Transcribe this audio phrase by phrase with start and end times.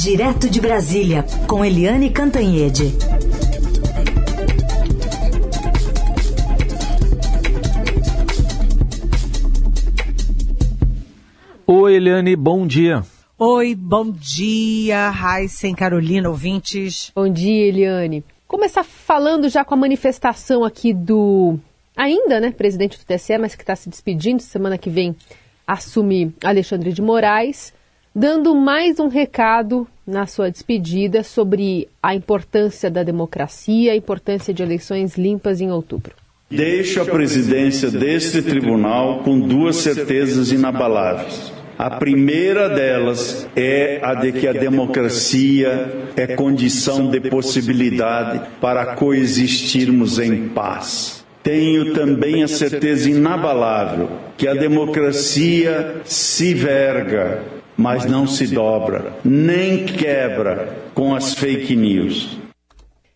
[0.00, 2.94] Direto de Brasília, com Eliane Cantanhede.
[11.66, 13.02] Oi, Eliane, bom dia.
[13.36, 17.10] Oi, bom dia, Raíssen, Carolina, ouvintes.
[17.12, 18.24] Bom dia, Eliane.
[18.46, 21.58] Começar falando já com a manifestação aqui do,
[21.96, 25.16] ainda, né, presidente do TSE, mas que está se despedindo, semana que vem
[25.66, 27.76] assume Alexandre de Moraes,
[28.18, 34.60] dando mais um recado na sua despedida sobre a importância da democracia, a importância de
[34.60, 36.14] eleições limpas em outubro.
[36.50, 41.52] Deixo a presidência deste tribunal com duas certezas inabaláveis.
[41.78, 50.18] A primeira delas é a de que a democracia é condição de possibilidade para coexistirmos
[50.18, 51.24] em paz.
[51.40, 59.86] Tenho também a certeza inabalável que a democracia se verga, mas não se dobra, nem
[59.86, 62.36] quebra com as fake news.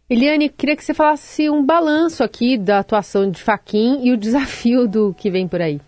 [0.09, 4.86] Eliane, queria que você falasse um balanço aqui da atuação de Faquim e o desafio
[4.86, 5.81] do que vem por aí.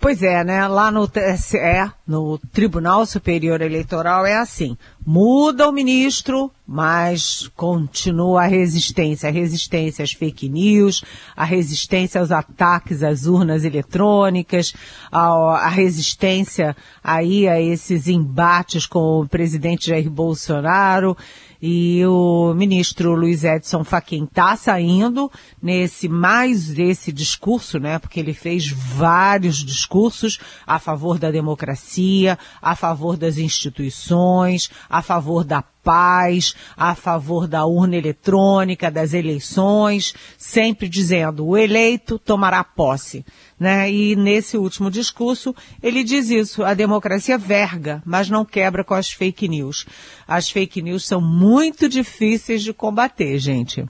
[0.00, 0.66] Pois é, né?
[0.66, 4.74] Lá no TSE, no Tribunal Superior Eleitoral, é assim.
[5.04, 9.28] Muda o ministro, mas continua a resistência.
[9.28, 11.04] A resistência às fake news,
[11.36, 14.72] a resistência aos ataques às urnas eletrônicas,
[15.12, 21.14] a, a resistência aí a esses embates com o presidente Jair Bolsonaro.
[21.62, 25.30] E o ministro Luiz Edson Fachin está saindo
[25.62, 27.98] nesse mais esse discurso, né?
[27.98, 35.44] Porque ele fez vários discursos a favor da democracia, a favor das instituições, a favor
[35.44, 43.24] da paz, a favor da urna eletrônica, das eleições, sempre dizendo o eleito tomará posse.
[43.58, 43.90] Né?
[43.90, 49.10] E nesse último discurso ele diz isso, a democracia verga, mas não quebra com as
[49.10, 49.86] fake news.
[50.26, 53.84] As fake news são muito difíceis de combater, gente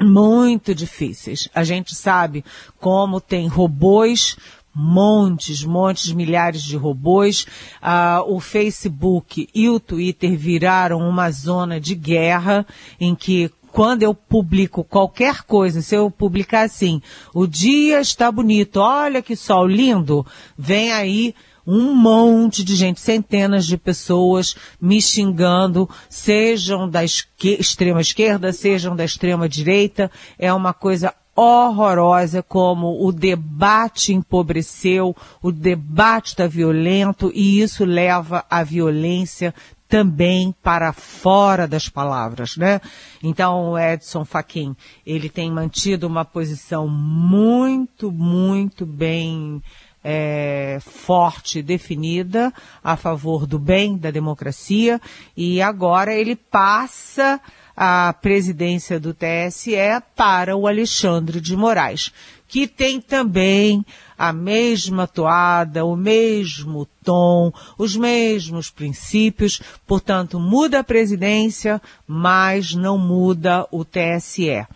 [0.00, 1.48] muito difíceis.
[1.54, 2.44] A gente sabe
[2.80, 4.36] como tem robôs
[4.74, 7.46] montes, montes, milhares de robôs.
[7.80, 12.66] Ah, o Facebook e o Twitter viraram uma zona de guerra
[13.00, 17.02] em que quando eu publico qualquer coisa, se eu publicar assim,
[17.34, 20.24] o dia está bonito, olha que sol lindo,
[20.56, 21.34] vem aí
[21.66, 29.04] um monte de gente, centenas de pessoas me xingando, sejam da extrema esquerda, sejam da
[29.04, 30.10] extrema direita.
[30.38, 38.44] É uma coisa horrorosa como o debate empobreceu, o debate está violento e isso leva
[38.48, 39.54] à violência
[39.88, 42.80] também para fora das palavras, né?
[43.22, 44.74] Então, o Edson Fachin,
[45.06, 49.62] ele tem mantido uma posição muito, muito bem
[50.02, 52.52] é, forte, definida
[52.82, 55.00] a favor do bem, da democracia,
[55.36, 57.40] e agora ele passa
[57.76, 59.76] a presidência do TSE
[60.14, 62.12] para o Alexandre de Moraes,
[62.46, 63.84] que tem também
[64.16, 72.96] a mesma toada, o mesmo tom, os mesmos princípios, portanto, muda a presidência, mas não
[72.96, 74.66] muda o TSE.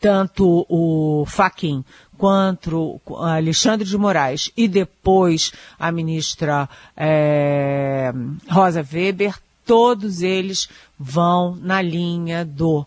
[0.00, 1.84] Tanto o Faquin
[2.16, 8.12] quanto Alexandre de Moraes e depois a ministra é,
[8.50, 9.34] Rosa Weber
[9.68, 10.66] todos eles
[10.98, 12.86] vão na linha do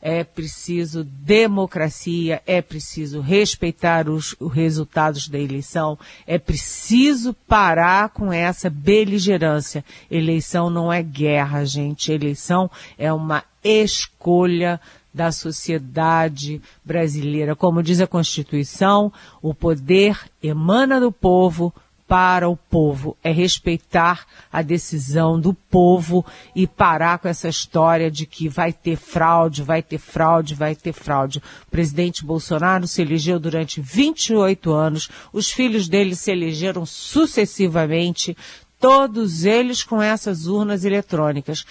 [0.00, 8.32] é preciso democracia, é preciso respeitar os, os, resultados da eleição, é preciso parar com
[8.32, 9.84] essa beligerância.
[10.08, 12.12] Eleição não é guerra, gente.
[12.12, 14.80] Eleição é uma escolha
[15.12, 17.56] da sociedade brasileira.
[17.56, 19.12] Como diz a Constituição,
[19.42, 21.74] o poder emana do povo,
[22.08, 26.24] para o povo, é respeitar a decisão do povo
[26.56, 30.94] e parar com essa história de que vai ter fraude, vai ter fraude, vai ter
[30.94, 31.42] fraude.
[31.66, 38.34] O presidente Bolsonaro se elegeu durante 28 anos, os filhos dele se elegeram sucessivamente,
[38.80, 41.66] todos eles com essas urnas eletrônicas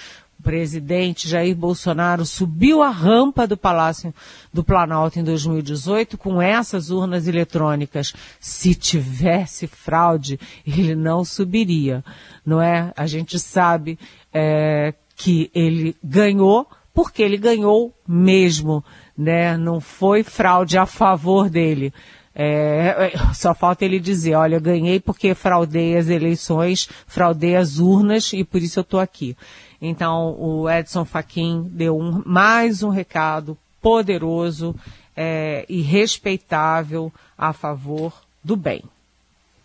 [0.48, 4.14] presidente Jair Bolsonaro subiu a rampa do Palácio
[4.54, 8.14] do Planalto em 2018 com essas urnas eletrônicas.
[8.40, 12.02] Se tivesse fraude, ele não subiria,
[12.46, 12.94] não é?
[12.96, 14.00] A gente sabe
[14.34, 18.82] é, que ele ganhou porque ele ganhou mesmo,
[19.18, 19.58] né?
[19.58, 21.94] Não foi fraude a favor dele.
[22.34, 28.46] É, só falta ele dizer, olha, ganhei porque fraudei as eleições, fraudei as urnas e
[28.46, 29.36] por isso eu estou aqui.
[29.82, 34.76] Então, o Edson Fachin deu um, mais um recado poderoso
[35.16, 38.14] é, e respeitável a favor
[38.44, 38.84] do bem.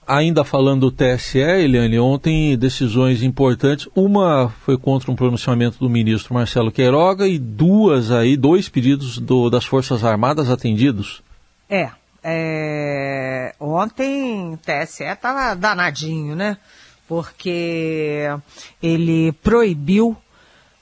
[0.06, 3.88] Ainda falando do TSE, Eliane, ontem decisões importantes.
[3.94, 9.48] Uma foi contra um pronunciamento do ministro Marcelo Queiroga e duas aí, dois pedidos do,
[9.48, 11.22] das Forças Armadas atendidos.
[11.70, 11.90] É,
[12.22, 16.58] é, ontem o TSE estava danadinho, né?
[17.12, 18.26] Porque
[18.82, 20.16] ele proibiu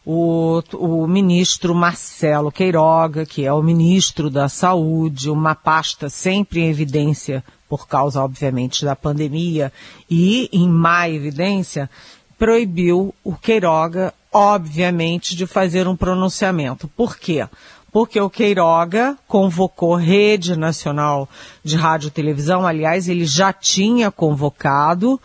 [0.07, 6.69] o, o ministro Marcelo Queiroga, que é o ministro da Saúde, uma pasta sempre em
[6.71, 9.73] evidência por causa, obviamente, da pandemia,
[10.09, 11.91] e em má evidência,
[12.39, 16.87] proibiu o Queiroga, obviamente, de fazer um pronunciamento.
[16.87, 17.45] Por quê?
[17.91, 21.29] Porque o Queiroga convocou Rede Nacional
[21.65, 25.21] de Rádio e Televisão, aliás, ele já tinha convocado,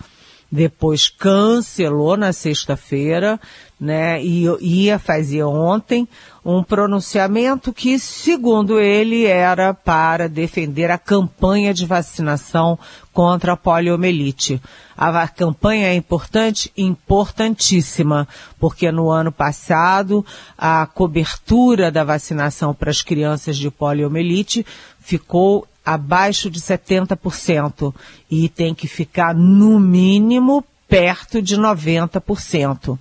[0.55, 3.39] depois cancelou na sexta-feira,
[3.77, 6.07] né, e ia fazer ontem
[6.45, 12.79] um pronunciamento que, segundo ele, era para defender a campanha de vacinação
[13.11, 14.61] contra a poliomielite.
[14.97, 16.71] A campanha é importante?
[16.77, 18.25] Importantíssima,
[18.57, 20.25] porque no ano passado
[20.57, 24.65] a cobertura da vacinação para as crianças de poliomielite
[25.01, 27.93] ficou abaixo de 70%
[28.29, 32.97] e tem que ficar no mínimo perto de 90%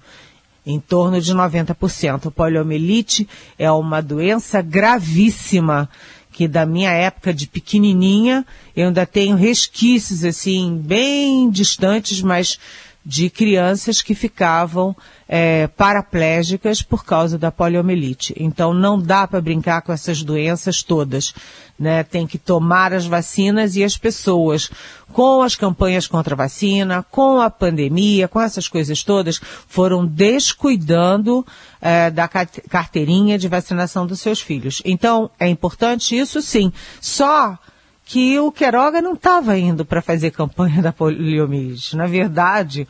[0.66, 2.30] em torno de 90%.
[2.30, 3.28] poliomielite
[3.58, 5.88] é uma doença gravíssima
[6.32, 8.44] que da minha época de pequenininha
[8.74, 12.58] eu ainda tenho resquícios assim bem distantes, mas
[13.04, 14.96] de crianças que ficavam
[15.28, 18.34] é, paraplégicas por causa da poliomielite.
[18.38, 21.34] Então não dá para brincar com essas doenças todas.
[21.78, 22.02] Né?
[22.02, 24.70] Tem que tomar as vacinas e as pessoas,
[25.12, 31.44] com as campanhas contra a vacina, com a pandemia, com essas coisas todas, foram descuidando
[31.82, 34.80] é, da carteirinha de vacinação dos seus filhos.
[34.84, 36.72] Então é importante isso sim.
[37.00, 37.58] Só
[38.04, 41.96] que o Queiroga não estava indo para fazer campanha da poliomielite.
[41.96, 42.86] Na verdade,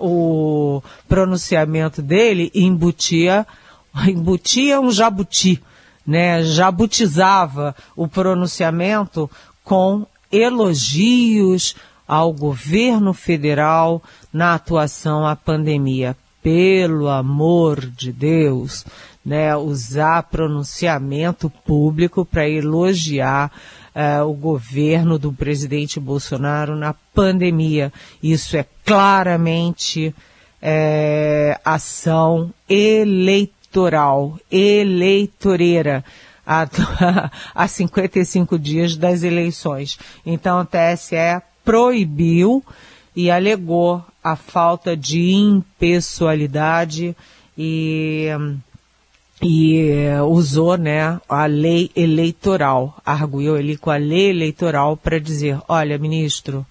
[0.00, 3.46] o pronunciamento dele embutia,
[4.08, 5.62] embutia um jabuti,
[6.04, 6.42] né?
[6.42, 9.30] Jabutizava o pronunciamento
[9.62, 11.76] com elogios
[12.06, 14.02] ao governo federal
[14.32, 16.16] na atuação à pandemia.
[16.42, 18.84] Pelo amor de Deus,
[19.24, 19.56] né?
[19.56, 23.50] Usar pronunciamento público para elogiar
[23.96, 27.90] uh, o governo do presidente Bolsonaro na pandemia.
[28.22, 30.14] Isso é claramente
[30.60, 36.04] é, ação eleitoral, eleitoreira.
[36.48, 36.68] A,
[37.52, 39.98] a 55 dias das eleições.
[40.24, 42.64] Então, o TSE proibiu
[43.16, 47.16] e alegou a falta de impessoalidade
[47.58, 48.28] e
[49.42, 55.58] e uh, usou né, a lei eleitoral, arguiu ele com a lei eleitoral para dizer,
[55.68, 56.66] olha, ministro,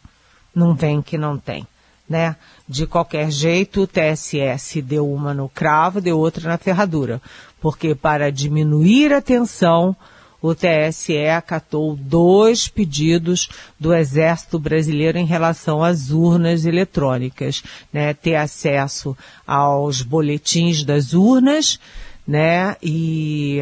[0.53, 1.67] não vem que não tem.
[2.07, 2.35] Né?
[2.67, 7.21] De qualquer jeito, o TSS deu uma no cravo, deu outra na ferradura,
[7.59, 9.95] porque para diminuir a tensão,
[10.41, 18.13] o TSE acatou dois pedidos do Exército Brasileiro em relação às urnas eletrônicas, né?
[18.13, 21.79] Ter acesso aos boletins das urnas,
[22.27, 22.75] né?
[22.81, 23.60] E,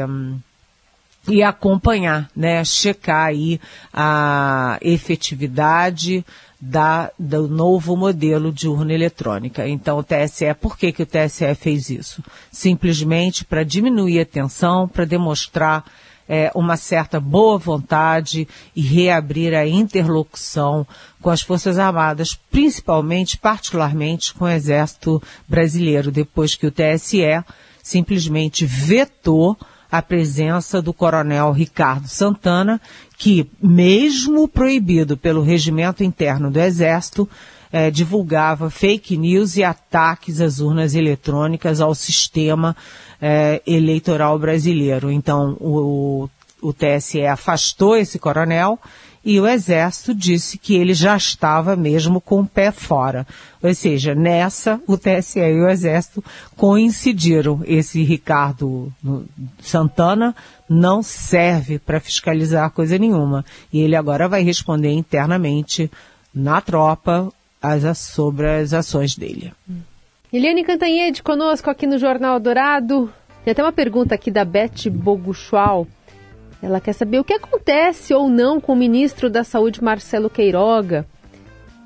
[1.28, 2.64] e acompanhar, né?
[2.64, 3.60] Checar aí
[3.94, 6.26] a efetividade
[6.66, 9.68] da, do novo modelo de urna eletrônica.
[9.68, 12.24] Então, o TSE, por que, que o TSE fez isso?
[12.52, 15.84] Simplesmente para diminuir a tensão, para demonstrar
[16.28, 20.88] é, uma certa boa vontade e reabrir a interlocução
[21.22, 27.44] com as Forças Armadas, principalmente, particularmente com o Exército Brasileiro, depois que o TSE
[27.84, 29.58] simplesmente vetou
[29.92, 32.82] a presença do coronel Ricardo Santana,
[33.16, 37.30] que, mesmo proibido pelo regimento interno do Exército,
[37.72, 42.76] eh, divulgava fake news e ataques às urnas eletrônicas ao sistema
[43.22, 45.12] eh, eleitoral brasileiro.
[45.12, 46.28] Então, o,
[46.62, 48.80] o TSE afastou esse coronel
[49.26, 53.26] e o Exército disse que ele já estava mesmo com o pé fora.
[53.62, 56.24] Ou seja, nessa, o TSE e o Exército
[56.58, 57.62] coincidiram.
[57.66, 58.92] Esse Ricardo
[59.62, 60.36] Santana
[60.70, 63.46] não serve para fiscalizar coisa nenhuma.
[63.72, 65.90] E ele agora vai responder internamente
[66.36, 69.54] na tropa as, sobre as ações dele.
[70.34, 73.10] Eliane Cantanhede conosco aqui no Jornal Dourado.
[73.46, 75.88] Tem até uma pergunta aqui da Beth Boguchual.
[76.64, 81.06] Ela quer saber o que acontece ou não com o ministro da Saúde, Marcelo Queiroga.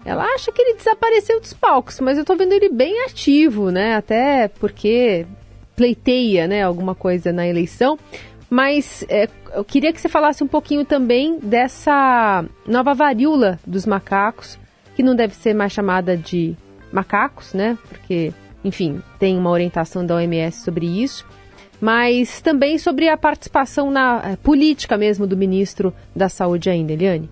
[0.05, 3.95] Ela acha que ele desapareceu dos palcos, mas eu estou vendo ele bem ativo, né?
[3.95, 5.25] Até porque
[5.75, 7.97] pleiteia, né, alguma coisa na eleição.
[8.49, 14.59] Mas é, eu queria que você falasse um pouquinho também dessa nova varíola dos macacos
[14.95, 16.55] que não deve ser mais chamada de
[16.91, 17.77] macacos, né?
[17.89, 18.31] Porque,
[18.63, 21.25] enfim, tem uma orientação da OMS sobre isso.
[21.79, 27.29] Mas também sobre a participação na eh, política mesmo do ministro da Saúde ainda, Eliane.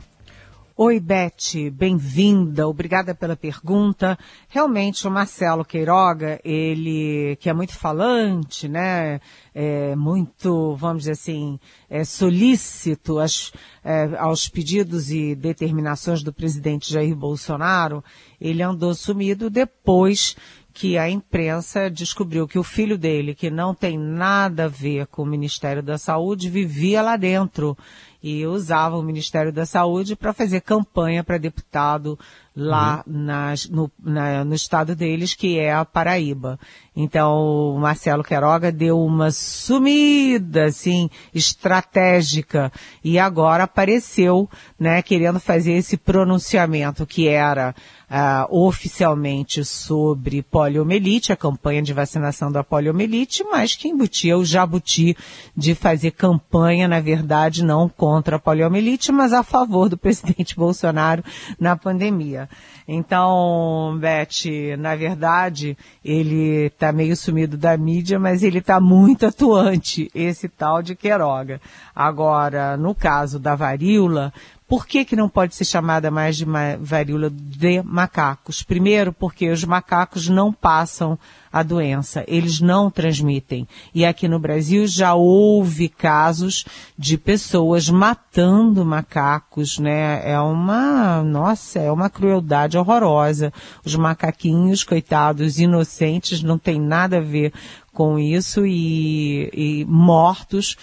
[0.78, 4.20] Oi, Beth, bem-vinda, obrigada pela pergunta.
[4.50, 9.22] Realmente, o Marcelo Queiroga, ele, que é muito falante, né,
[9.54, 11.58] é muito, vamos dizer assim,
[11.90, 18.04] é solícito é, aos pedidos e determinações do presidente Jair Bolsonaro,
[18.40, 20.36] ele andou sumido depois
[20.76, 25.24] que a imprensa descobriu que o filho dele, que não tem nada a ver com
[25.24, 27.78] o Ministério da Saúde, vivia lá dentro
[28.22, 32.20] e usava o Ministério da Saúde para fazer campanha para deputado
[32.56, 33.26] lá uhum.
[33.26, 36.58] nas, no, na, no estado deles, que é a Paraíba.
[36.96, 42.72] Então, o Marcelo Queiroga deu uma sumida, assim, estratégica,
[43.04, 47.76] e agora apareceu, né, querendo fazer esse pronunciamento que era
[48.10, 55.18] uh, oficialmente sobre poliomielite, a campanha de vacinação da poliomielite, mas que embutia o jabuti
[55.56, 61.24] de fazer campanha, na verdade, não contra a poliomielite, mas a favor do presidente Bolsonaro
[61.60, 62.45] na pandemia.
[62.88, 70.10] Então, Beth, na verdade, ele está meio sumido da mídia, mas ele está muito atuante,
[70.14, 71.60] esse tal de Queiroga.
[71.96, 74.32] Agora, no caso da varíola,
[74.68, 76.46] por que, que não pode ser chamada mais de
[76.80, 78.64] varíola de macacos?
[78.64, 81.20] Primeiro, porque os macacos não passam
[81.54, 83.68] a doença, eles não transmitem.
[83.94, 86.66] E aqui no Brasil já houve casos
[86.98, 90.22] de pessoas matando macacos, né?
[90.30, 93.54] É uma, nossa, é uma crueldade horrorosa.
[93.86, 97.54] Os macaquinhos, coitados, inocentes, não tem nada a ver
[97.94, 100.76] com isso e, e mortos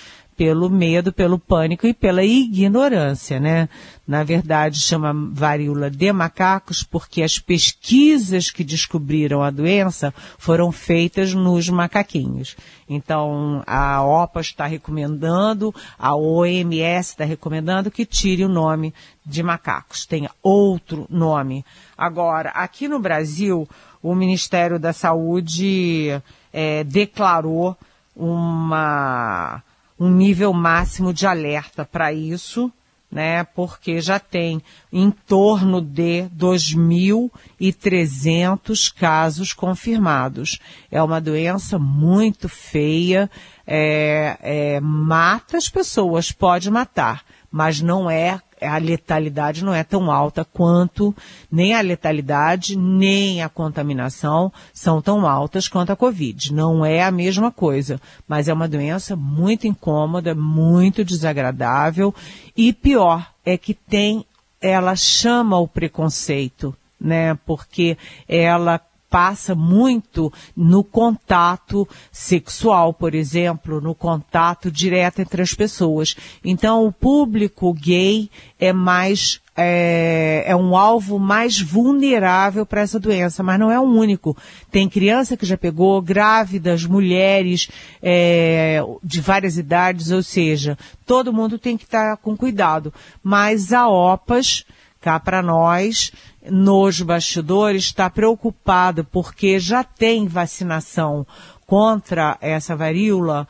[0.43, 3.69] pelo medo, pelo pânico e pela ignorância, né?
[4.05, 11.33] Na verdade, chama varíola de macacos porque as pesquisas que descobriram a doença foram feitas
[11.33, 12.57] nos macaquinhos.
[12.89, 18.93] Então, a OPA está recomendando, a OMS está recomendando que tire o nome
[19.25, 21.65] de macacos, tenha outro nome.
[21.97, 23.69] Agora, aqui no Brasil,
[24.03, 26.21] o Ministério da Saúde
[26.53, 27.77] é, declarou
[28.17, 29.63] uma
[30.03, 32.73] um nível máximo de alerta para isso,
[33.09, 33.45] né?
[33.45, 34.61] Porque já tem
[34.93, 40.59] em torno de 2.300 casos confirmados.
[40.91, 43.31] É uma doença muito feia,
[43.65, 50.11] é, é, mata as pessoas, pode matar, mas não é a letalidade não é tão
[50.11, 51.14] alta quanto
[51.50, 56.52] nem a letalidade nem a contaminação são tão altas quanto a Covid.
[56.52, 62.14] Não é a mesma coisa, mas é uma doença muito incômoda, muito desagradável
[62.57, 64.25] e pior é que tem,
[64.61, 67.37] ela chama o preconceito, né?
[67.45, 67.97] Porque
[68.28, 68.81] ela
[69.12, 76.16] passa muito no contato sexual, por exemplo, no contato direto entre as pessoas.
[76.42, 83.42] Então, o público gay é mais é, é, um alvo mais vulnerável para essa doença,
[83.42, 84.35] mas não é o único.
[84.71, 87.69] Tem criança que já pegou, grávidas, mulheres
[88.02, 92.95] é, de várias idades, ou seja, todo mundo tem que estar com cuidado.
[93.23, 94.64] Mas a OPAS,
[95.03, 96.13] cá para nós,
[96.49, 101.27] nos bastidores, está preocupado porque já tem vacinação
[101.67, 103.49] contra essa varíola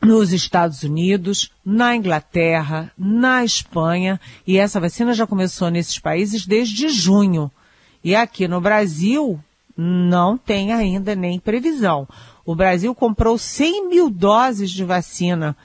[0.00, 6.88] nos Estados Unidos, na Inglaterra, na Espanha, e essa vacina já começou nesses países desde
[6.88, 7.50] junho.
[8.04, 9.40] E aqui no Brasil,
[9.76, 12.06] não tem ainda nem previsão.
[12.44, 15.56] O Brasil comprou 100 mil doses de vacina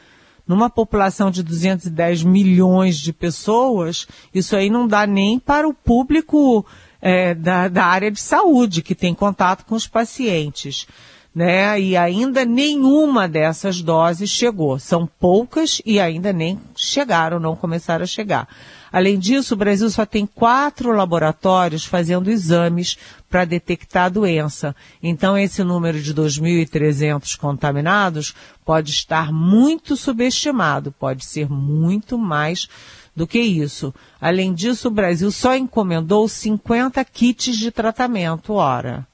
[0.52, 4.06] numa população de 210 milhões de pessoas,
[4.36, 6.66] isso aí não dá nem para o público
[7.02, 10.86] é, da, da área de saúde, que tem contato com os pacientes.
[11.34, 11.80] Né?
[11.80, 14.78] E ainda nenhuma dessas doses chegou.
[14.78, 18.48] São poucas e ainda nem chegaram, não começaram a chegar.
[18.92, 22.98] Além disso, o Brasil só tem quatro laboratórios fazendo exames
[23.30, 24.76] para detectar a doença.
[25.02, 28.36] Então, esse número de 2.300 contaminados
[28.66, 32.68] pode estar muito subestimado, pode ser muito mais
[33.16, 33.94] do que isso.
[34.20, 39.08] Além disso, o Brasil só encomendou 50 kits de tratamento, ora.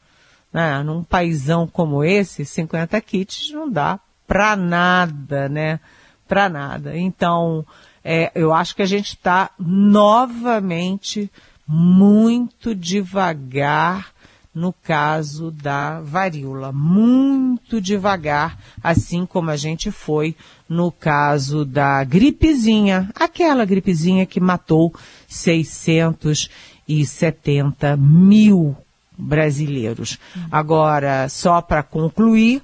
[0.51, 0.81] Né?
[0.83, 5.79] Num paísão como esse, 50 kits não dá para nada, né?
[6.27, 6.97] Para nada.
[6.97, 7.65] Então,
[8.03, 11.31] é, eu acho que a gente está novamente
[11.67, 14.13] muito devagar
[14.53, 16.71] no caso da varíola.
[16.71, 20.35] Muito devagar, assim como a gente foi
[20.67, 24.93] no caso da gripezinha, aquela gripezinha que matou
[25.27, 26.49] 600
[26.87, 28.75] 170 mil
[29.17, 30.19] brasileiros.
[30.51, 32.61] Agora, só para concluir,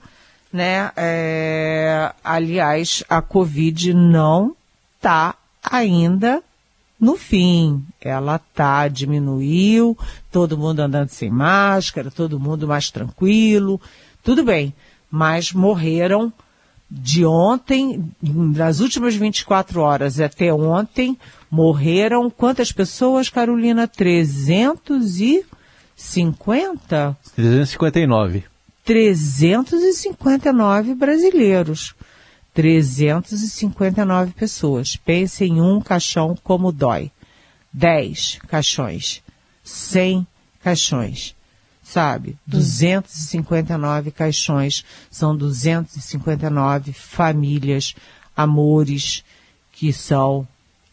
[0.51, 4.55] né, é, aliás, a Covid não
[4.97, 6.43] está ainda
[6.99, 7.83] no fim.
[7.99, 9.97] Ela tá, diminuiu,
[10.31, 13.81] todo mundo andando sem máscara, todo mundo mais tranquilo,
[14.23, 14.73] tudo bem.
[15.09, 16.31] Mas morreram
[16.89, 21.17] de ontem, nas últimas 24 horas até ontem,
[21.49, 23.89] morreram quantas pessoas, Carolina?
[25.95, 27.17] 350?
[27.35, 28.43] 359.
[28.85, 31.93] 359 brasileiros.
[32.53, 34.95] 359 pessoas.
[34.95, 37.11] Pense em um caixão como dói.
[37.71, 39.23] 10 caixões.
[39.63, 40.27] 100
[40.63, 41.35] caixões.
[41.83, 42.37] Sabe?
[42.45, 44.85] 259 caixões.
[45.09, 47.95] São 259 famílias,
[48.35, 49.23] amores
[49.71, 50.47] que são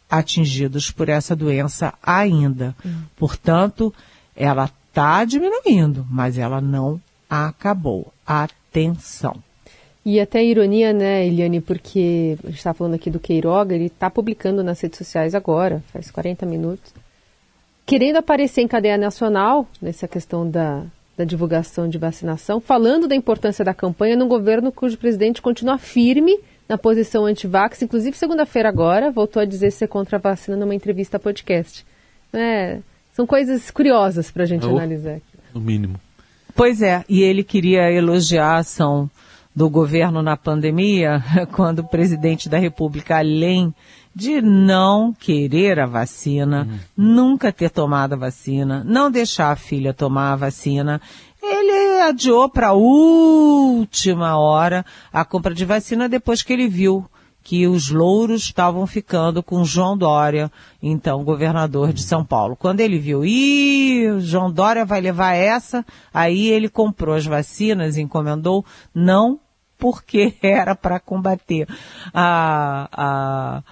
[0.09, 2.75] atingidos por essa doença ainda.
[3.17, 3.95] Portanto,
[4.35, 8.13] ela está diminuindo, mas ela não acabou.
[8.27, 9.37] Atenção.
[10.05, 14.11] E até ironia, né, Eliane, porque a gente está falando aqui do Queiroga, ele está
[14.11, 16.93] publicando nas redes sociais agora, faz 40 minutos,
[17.85, 20.85] querendo aparecer em cadeia nacional, nessa questão da,
[21.17, 26.39] da divulgação de vacinação, falando da importância da campanha num governo cujo presidente continua firme
[26.67, 31.19] na posição anti-vax, inclusive segunda-feira agora, voltou a dizer ser contra a vacina numa entrevista
[31.19, 31.85] a podcast.
[32.33, 32.79] É,
[33.13, 34.71] são coisas curiosas para a gente Oh.
[34.77, 35.15] analisar.
[35.17, 35.23] aqui.
[35.55, 35.97] No mínimo.
[36.55, 39.11] Pois é, e ele queria elogiar a ação
[39.55, 43.75] do governo na pandemia, quando o presidente da República, além
[44.15, 50.33] de não querer a vacina, nunca ter tomado a vacina, não deixar a filha tomar
[50.33, 51.01] a vacina,
[51.43, 57.07] ele adiou para a última hora a compra de vacina depois que ele viu
[57.43, 60.51] que os louros estavam ficando com João Dória,
[60.83, 62.57] então governador de São Paulo.
[62.57, 68.65] Quando ele viu, ih, João Dória vai levar essa, aí ele comprou as vacinas, encomendou,
[68.95, 69.41] não
[69.79, 71.67] porque era para combater
[72.13, 73.63] a, a,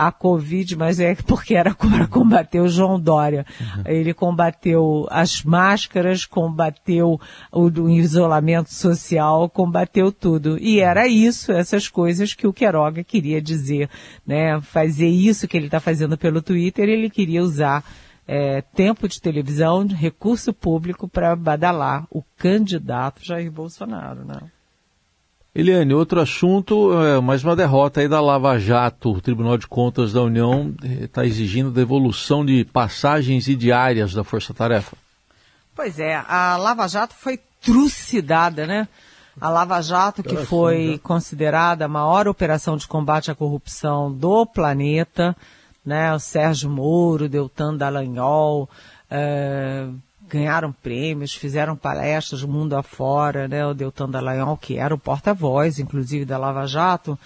[0.00, 3.44] a Covid, mas é porque era para combater o João Dória.
[3.84, 7.20] Ele combateu as máscaras, combateu
[7.52, 10.56] o, o isolamento social, combateu tudo.
[10.58, 13.90] E era isso, essas coisas que o Queiroga queria dizer,
[14.26, 14.58] né?
[14.62, 17.84] Fazer isso que ele está fazendo pelo Twitter, ele queria usar
[18.26, 24.40] é, tempo de televisão, recurso público para badalar o candidato Jair Bolsonaro, né?
[25.52, 29.10] Eliane, outro assunto, é, mais uma derrota aí da Lava Jato.
[29.10, 34.54] O Tribunal de Contas da União está exigindo devolução de passagens e diárias da Força
[34.54, 34.96] Tarefa.
[35.74, 38.86] Pois é, a Lava Jato foi trucidada, né?
[39.40, 45.36] A Lava Jato, que foi considerada a maior operação de combate à corrupção do planeta,
[45.84, 46.14] né?
[46.14, 48.68] O Sérgio Moro, Deltan Dallagnol,
[49.10, 49.88] eh,
[50.30, 53.66] ganharam prêmios, fizeram palestras mundo afora, né?
[53.66, 57.18] O Deltan Dallagnol, que era o porta-voz, inclusive, da Lava Jato,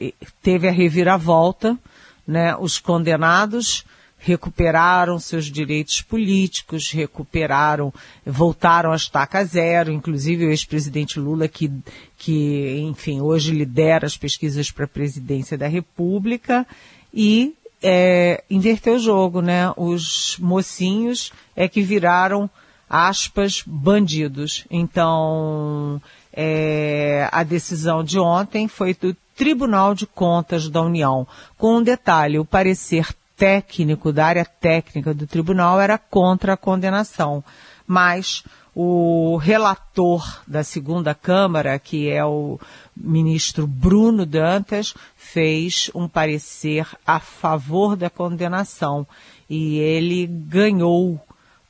[0.00, 1.78] e teve a reviravolta,
[2.26, 2.54] né?
[2.56, 3.84] Os condenados
[4.24, 7.92] recuperaram seus direitos políticos, recuperaram,
[8.24, 11.68] voltaram a estaca zero, inclusive o ex-presidente Lula, que,
[12.16, 16.64] que, enfim, hoje lidera as pesquisas para a presidência da República,
[17.12, 19.72] e é, inverteu o jogo, né?
[19.76, 22.48] Os mocinhos é que viraram,
[22.88, 24.64] aspas, bandidos.
[24.70, 26.00] Então,
[26.32, 31.26] é, a decisão de ontem foi do Tribunal de Contas da União.
[31.58, 37.42] Com um detalhe, o parecer técnico da área técnica do tribunal era contra a condenação.
[37.86, 42.58] Mas o relator da segunda Câmara, que é o
[42.96, 49.06] ministro Bruno Dantas, fez um parecer a favor da condenação
[49.48, 51.20] e ele ganhou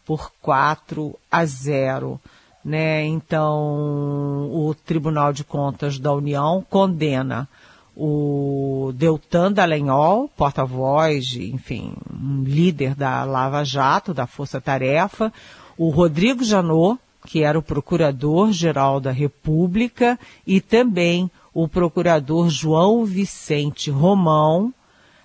[0.04, 2.20] por 4 a 0.
[2.64, 3.04] Né?
[3.04, 7.48] Então, o Tribunal de Contas da União condena
[7.96, 15.32] o Deltan Dallagnol, porta-voz, enfim, um líder da Lava Jato, da Força Tarefa,
[15.76, 23.90] o Rodrigo Janot, que era o Procurador-Geral da República, e também o Procurador João Vicente
[23.90, 24.72] Romão,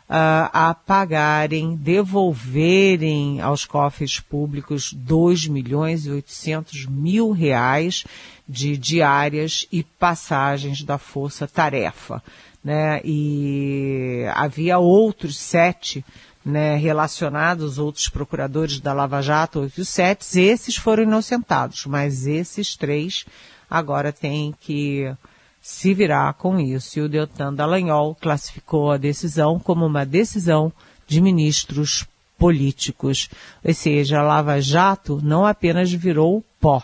[0.09, 8.05] ah, a pagarem, devolverem aos cofres públicos 2 milhões e 800 mil reais
[8.47, 12.23] de diárias e passagens da Força Tarefa.
[12.63, 13.01] Né?
[13.03, 16.03] E havia outros sete
[16.47, 23.25] né, relacionados, outros procuradores da Lava Jato, outros sete, esses foram inocentados, mas esses três
[23.69, 25.13] agora têm que
[25.61, 26.99] se virar com isso.
[26.99, 30.71] E o Deltan Dallagnol classificou a decisão como uma decisão
[31.05, 32.05] de ministros
[32.37, 33.29] políticos.
[33.61, 36.81] Ou seja, a Lava Jato não apenas virou pó,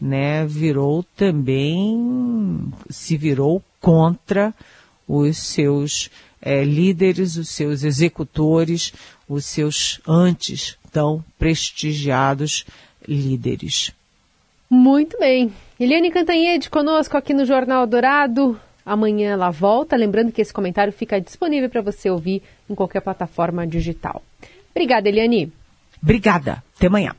[0.00, 0.46] né?
[0.46, 4.54] Virou também, se virou contra
[5.06, 6.10] os seus
[6.42, 8.92] é, líderes, os seus executores,
[9.28, 12.66] os seus antes tão prestigiados
[13.06, 13.92] líderes.
[14.68, 15.52] Muito bem.
[15.78, 18.58] Eliane Cantanhede conosco aqui no Jornal Dourado.
[18.84, 19.96] Amanhã ela volta.
[19.96, 24.22] Lembrando que esse comentário fica disponível para você ouvir em qualquer plataforma digital.
[24.70, 25.52] Obrigada, Eliane.
[26.02, 26.62] Obrigada.
[26.76, 27.14] Até amanhã.